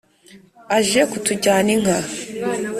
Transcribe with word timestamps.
aje 0.77 1.01
kutujyana 1.11 1.69
inka. 1.75 1.97